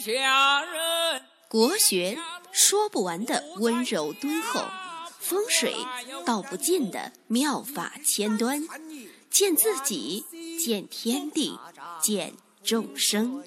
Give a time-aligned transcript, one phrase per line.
[0.00, 1.20] 下人。
[1.46, 2.16] 国学
[2.52, 4.64] 说不完的温柔敦厚，
[5.18, 5.74] 风水
[6.24, 8.62] 道不尽的妙法千端，
[9.28, 10.24] 见自己，
[10.58, 11.58] 见天地，
[12.00, 12.32] 见
[12.64, 13.44] 众生，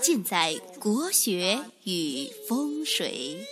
[0.00, 3.46] 尽在国学与风水。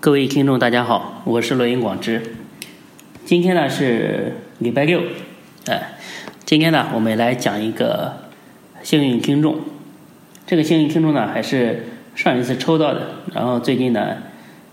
[0.00, 2.36] 各位听众，大家好，我是罗云广之。
[3.26, 5.02] 今天呢是礼拜六，
[5.66, 5.98] 哎，
[6.46, 8.25] 今天呢我们来讲一个
[8.86, 9.56] 幸运听众。
[10.46, 14.18] 这个幸运听众呢还是上一次抽到的，然后最近呢，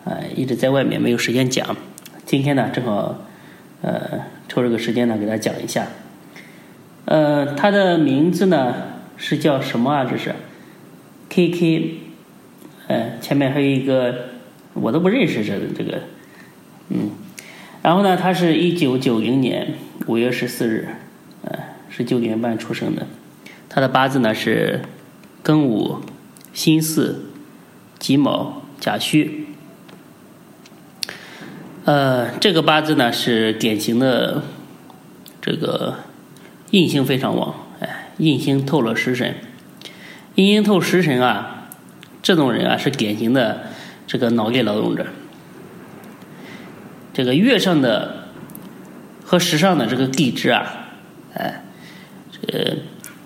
[0.03, 1.75] 呃，一直在外面没有时间讲。
[2.23, 3.25] 今天呢正好，
[3.81, 5.88] 呃，抽这个时间呢给大家讲一下。
[7.05, 8.75] 呃，他的名字呢
[9.17, 10.05] 是叫什么啊？
[10.05, 10.35] 这是
[11.30, 11.95] K K，
[12.89, 14.30] 呃，前面还有一个。
[14.75, 16.02] 我都不认识这这个，
[16.89, 17.09] 嗯，
[17.81, 19.69] 然后呢，他是一九九零年
[20.05, 20.88] 五月十四日，
[21.43, 21.57] 呃，
[21.89, 23.07] 是九点半出生的。
[23.73, 24.81] 他的八字呢是
[25.43, 26.01] 庚午、
[26.53, 27.15] 辛巳、
[27.97, 29.47] 己卯、甲戌。
[31.85, 34.43] 呃，这个八字呢是典型的
[35.41, 35.95] 这个
[36.69, 39.35] 印星非常旺，哎，印星透了食神，
[40.35, 41.69] 印星透食神啊，
[42.21, 43.63] 这种人啊是典型的。
[44.05, 45.08] 这个脑力劳动者，
[47.13, 48.27] 这个月上的
[49.23, 50.89] 和时上的这个地支啊，
[51.33, 51.63] 哎，
[52.30, 52.77] 这个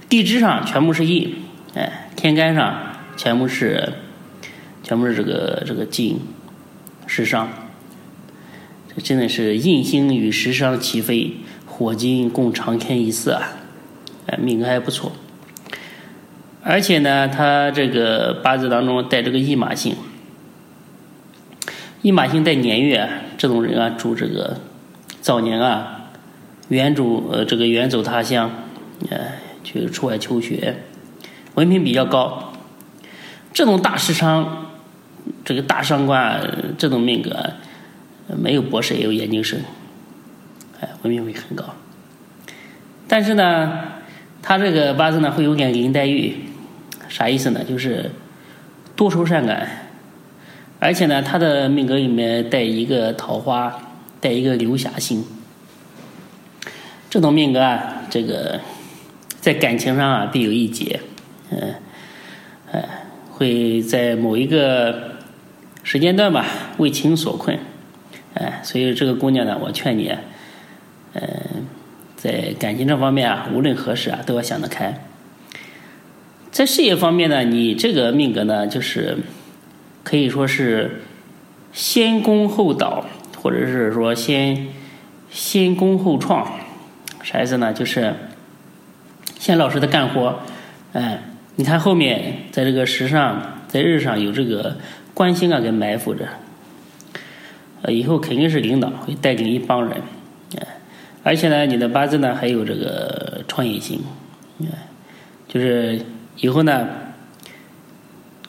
[0.09, 1.35] 地支上全部是印，
[1.73, 3.93] 哎，天干上全部是
[4.83, 6.19] 全部是这个这个金
[7.05, 7.49] 时上，
[8.95, 11.33] 这真的是印星与时上齐飞，
[11.65, 13.49] 火金共长天一色啊，
[14.27, 15.11] 哎，命格还不错，
[16.63, 19.95] 而且呢，他这个八字当中带这个驿马星。
[22.01, 24.61] 驿马星带年月，这种人啊，主这个
[25.19, 26.11] 早年啊，
[26.69, 28.49] 远主呃这个远走他乡，
[29.09, 29.17] 呃
[29.67, 30.77] 去出外求学，
[31.55, 32.53] 文凭比较高。
[33.51, 34.67] 这种大师商，
[35.43, 36.41] 这个大商官，
[36.77, 37.35] 这种命格，
[38.27, 39.59] 没有博士也有研究生，
[40.79, 41.65] 哎，文凭会很高。
[43.09, 43.73] 但是呢，
[44.41, 46.33] 他这个八字呢会有点林黛玉，
[47.09, 47.61] 啥意思呢？
[47.65, 48.09] 就是
[48.95, 49.67] 多愁善感。
[50.79, 53.77] 而且呢，他的命格里面带一个桃花，
[54.21, 55.25] 带一个流霞星。
[57.09, 58.61] 这种命格啊，这个
[59.47, 60.99] 在感情上啊必有一劫，
[61.51, 61.75] 嗯，
[62.73, 62.83] 哎，
[63.31, 65.11] 会在某一个
[65.83, 66.45] 时间段吧
[66.79, 67.57] 为情所困，
[68.33, 70.13] 哎，所以这个姑娘呢，我劝你，
[71.13, 71.23] 嗯，
[72.17, 75.01] 在感情这方面啊，无论何时啊都要想得开。
[76.51, 79.19] 在事业方面呢，你这个命格呢，就是。
[80.03, 81.01] 可以说是
[81.71, 83.05] 先攻后倒，
[83.41, 84.67] 或者是说先
[85.29, 86.49] 先攻后创，
[87.23, 87.73] 啥意思呢？
[87.73, 88.13] 就是
[89.47, 90.39] 先老实的干活，
[90.91, 91.23] 哎，
[91.55, 94.75] 你看后面在这个时上，在日上有这个
[95.13, 96.27] 官星啊给埋伏着，
[97.81, 100.01] 呃，以后肯定是领导，会带领一帮人，
[100.57, 100.67] 哎，
[101.23, 104.01] 而且呢，你的八字呢还有这个创业星，
[104.63, 104.67] 哎，
[105.47, 106.01] 就是
[106.41, 106.85] 以后呢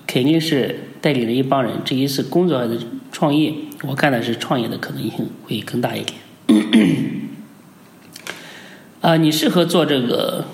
[0.05, 0.81] 肯定是。
[1.01, 2.77] 带领了一帮人，至于是工作还是
[3.13, 3.55] 创业，
[3.85, 6.19] 我看的是创业的可能性会更大一点。
[9.01, 10.45] 啊，你适合做这个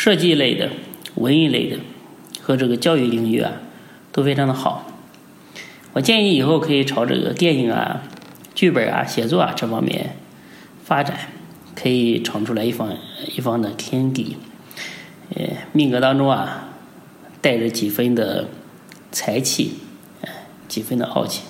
[0.00, 0.70] 设计类的、
[1.16, 1.76] 文艺类的
[2.40, 3.52] 和这个教育领域啊，
[4.10, 4.90] 都非常的好。
[5.92, 8.00] 我建议以后可以朝这个电影啊、
[8.54, 10.16] 剧本啊、写作啊这方面
[10.82, 11.18] 发展，
[11.74, 12.96] 可以闯出来一方
[13.36, 14.38] 一方的天地。
[15.36, 16.70] 呃，命格当中啊，
[17.42, 18.48] 带着几分的。
[19.12, 19.72] 才气，
[20.68, 21.42] 几分的傲气，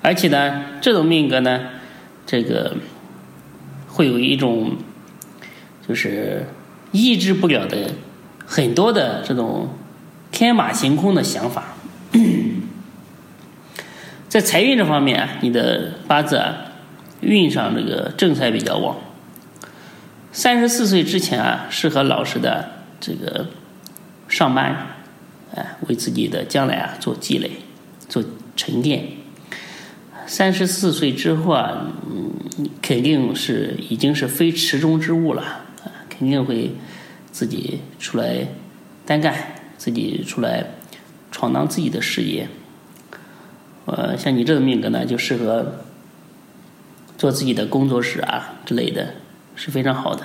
[0.00, 1.68] 而且呢，这种命格呢，
[2.24, 2.78] 这个
[3.86, 4.78] 会有一种
[5.86, 6.46] 就是
[6.92, 7.90] 抑制不了的
[8.46, 9.70] 很多的这种
[10.30, 11.74] 天马行空的想法。
[14.28, 16.54] 在财运这方面啊，你的八字啊，
[17.20, 18.96] 运上这个正财比较旺。
[20.30, 22.70] 三十四岁之前啊，适合老实的
[23.00, 23.48] 这个
[24.28, 24.96] 上班。
[25.54, 27.50] 哎，为自己的将来啊做积累、
[28.08, 28.24] 做
[28.56, 29.06] 沉淀。
[30.26, 32.32] 三十四岁之后啊，嗯，
[32.80, 35.60] 肯定是已经是非池中之物了，
[36.18, 36.72] 肯定会
[37.30, 38.46] 自己出来
[39.06, 39.34] 单干，
[39.76, 40.64] 自己出来
[41.30, 42.48] 闯荡自己的事业。
[43.86, 45.80] 呃，像你这种命格呢，就适合
[47.16, 49.14] 做自己的工作室啊之类的，
[49.56, 50.24] 是非常好的。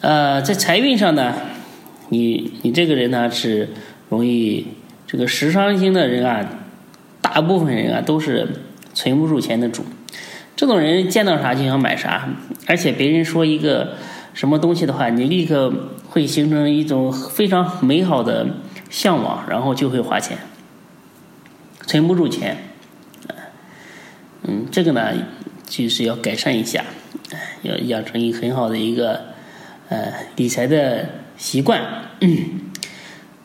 [0.00, 1.34] 呃，在财运上呢。
[2.10, 3.68] 你你这个人呢是
[4.08, 4.66] 容易
[5.06, 6.48] 这个时伤星的人啊，
[7.20, 8.48] 大部分人啊都是
[8.94, 9.84] 存不住钱的主。
[10.58, 12.28] 这种人见到啥就想买啥，
[12.66, 13.94] 而且别人说一个
[14.34, 15.72] 什么东西的话，你立刻
[16.08, 18.44] 会形成一种非常美好的
[18.90, 20.36] 向往，然后就会花钱，
[21.86, 22.56] 存不住钱。
[24.42, 25.12] 嗯，这个呢，
[25.64, 26.84] 就是要改善一下，
[27.62, 29.26] 要养成一很好的一个
[29.88, 31.80] 呃理财的习惯。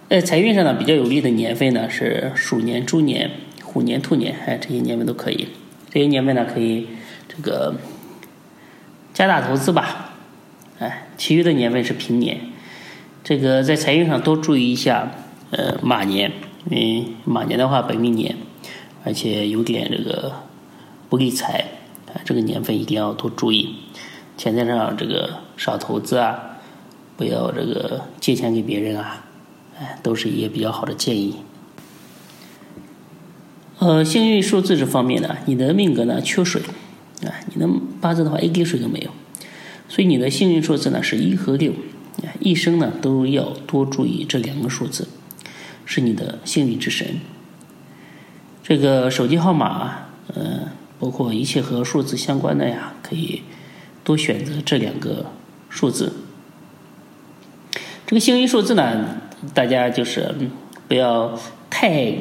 [0.10, 3.30] 在 财运上呢，比较有利的年份呢是鼠年、猪年、
[3.64, 5.50] 虎年、兔年，哎，这些年份都可以。
[5.92, 6.88] 这些年份呢，可以
[7.36, 7.76] 这个
[9.14, 10.12] 加大投资吧，
[10.80, 12.40] 哎，其余的年份是平年。
[13.24, 15.12] 这个在财运上多注意一下，
[15.52, 16.32] 呃，马年，
[16.70, 18.36] 因为马年的话本命年，
[19.04, 20.34] 而且有点这个
[21.10, 21.66] 不利财，
[22.08, 23.76] 啊，这个年份一定要多注意。
[24.38, 26.58] 钱财上这个少投资啊，
[27.16, 29.26] 不要这个借钱给别人啊。
[29.80, 31.38] 哎，都是一些比较好的建议。
[33.80, 36.62] 呃，幸运数字这方面呢，你的命格呢缺水，
[37.54, 37.70] 你的
[38.02, 39.12] 八字的话一滴水都没有，
[39.88, 41.74] 所以你的幸运数字呢是一和六，
[42.40, 45.08] 一生呢都要多注意这两个数字，
[45.86, 47.20] 是你的幸运之神。
[48.64, 53.44] 这个手机号码，呃，包括一切和数字相关的呀，可以
[54.04, 55.26] 多选择这两个
[55.70, 56.14] 数字。
[58.06, 59.18] 这个幸运数字呢？
[59.54, 60.34] 大家就是
[60.88, 61.38] 不要
[61.70, 62.16] 太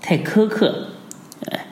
[0.00, 0.90] 太苛刻，
[1.50, 1.66] 哎，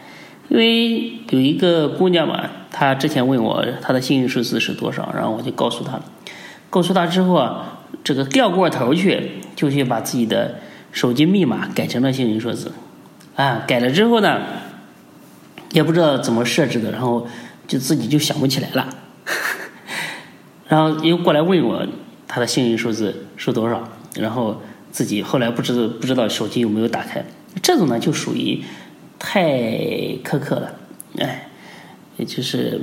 [0.48, 6.00] 因为有一个姑娘嘛，他之前问我他的幸运数字是多少，然后我就告诉他，
[6.68, 10.56] 告诉他之后啊，这个掉过头去，就去把自己的
[10.92, 12.72] 手机密码改成了幸运数字，
[13.36, 14.40] 啊，改了之后呢，
[15.72, 17.26] 也不知道怎么设置的，然后
[17.66, 18.88] 就自己就想不起来了，
[20.68, 21.86] 然后又过来问我
[22.26, 24.60] 他的幸运数字是多少，然后。
[24.92, 27.24] 自己后来不知道不知道手机有没有打开，
[27.62, 28.60] 这种呢就属于
[29.20, 29.48] 太
[30.24, 30.72] 苛刻了，
[31.20, 31.48] 哎，
[32.20, 32.80] 也就是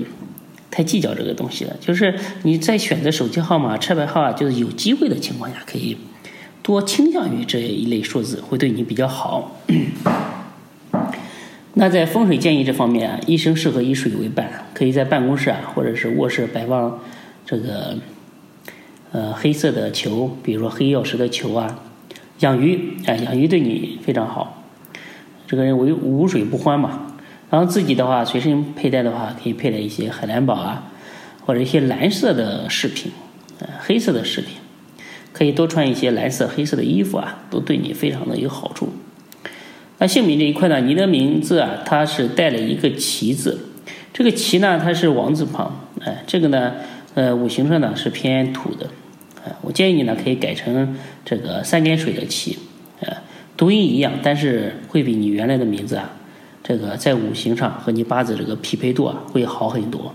[0.69, 1.75] 太计较这个东西了。
[1.79, 2.13] 就是
[2.43, 5.95] 你在选择手机号码、车牌号啊，就是有机会的情况下，可以
[6.61, 9.61] 多倾向于这一类数字，会对你比较好。
[11.75, 16.99] 那在风水建议这方面啊，一生适合以水为伴，可以在办公室啊或者是卧室摆放
[17.45, 17.99] 这个
[19.11, 21.79] 呃黑色的球，比如说黑曜石的球啊。
[22.39, 24.63] 养鱼，哎，养鱼对你非常好。
[25.47, 27.06] 这个人为无水不欢嘛。
[27.49, 30.91] 然后自己的话，随身佩戴的话，可以佩戴一些海蓝宝啊，
[31.45, 33.11] 或者一些蓝色的饰品，
[33.59, 34.57] 呃，黑色的饰品，
[35.31, 38.89] 可以多穿一些蓝色、黑色的衣服啊，都对你非常的有好处。
[39.99, 43.69] 那姓名这一块呢，你的名字啊，它是带了一个奇字，
[44.13, 46.73] 这个奇呢，它是王字旁，哎，这个呢，
[47.15, 48.89] 呃，五行上呢是偏土的。
[49.61, 52.59] 我建议你呢，可以改成这个三点水的齐，
[52.99, 53.15] 呃，
[53.55, 56.11] 读音一样，但是会比你原来的名字啊，
[56.67, 60.13] 这个在五行上和你八字这个匹配度啊会好很多，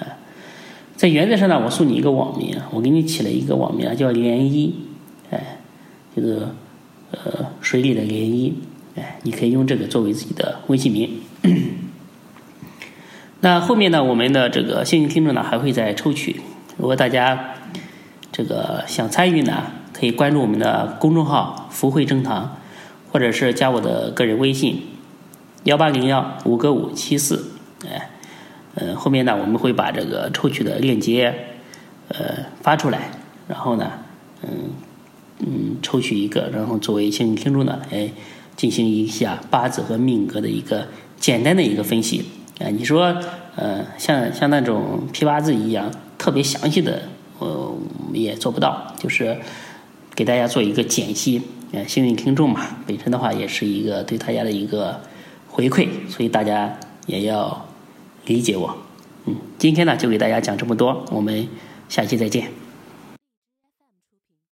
[0.00, 0.18] 啊，
[0.96, 4.72] 在原则上呢，我送你一个网名，我给你起了一个网名叫涟漪，
[5.30, 5.58] 哎，
[6.16, 6.54] 这个
[7.12, 8.52] 呃水里的涟漪，
[8.96, 11.20] 哎，你可以用这个作为自己的微信名。
[13.40, 16.40] 那后面呢，我们的这个幸运听众呢还会再抽取，
[16.76, 17.54] 如果大家。
[18.34, 22.56] 这个想参与呢，可以关注我们的公众号“福慧正堂”，
[23.12, 24.80] 或者是加我的个人微信：
[25.64, 27.52] 幺八零幺五个五七四。
[27.88, 28.10] 哎，
[28.74, 31.34] 呃，后面呢我们会把这个抽取的链接
[32.08, 33.10] 呃发出来，
[33.48, 33.90] 然后呢，
[34.42, 34.70] 嗯
[35.38, 38.10] 嗯，抽取一个，然后作为幸运听众呢，来
[38.56, 40.86] 进行一下八字和命格的一个
[41.18, 42.24] 简单的一个分析。
[42.60, 43.16] 啊，你说，
[43.56, 47.02] 呃，像像那种批八字一样特别详细的。
[47.38, 47.76] 呃，
[48.12, 49.36] 也做不到，就是
[50.14, 51.42] 给大家做一个解析。
[51.72, 55.00] 呃，幸运听众嘛，本身的话也是一个对大家的一个
[55.52, 56.74] 回馈，所以大家
[57.06, 57.66] 也要
[58.24, 58.74] 理解我。
[59.26, 61.46] 嗯，今天呢就给大家讲这么多，我们
[61.88, 62.61] 下期再见。